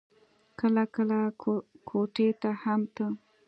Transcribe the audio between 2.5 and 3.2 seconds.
هم ته.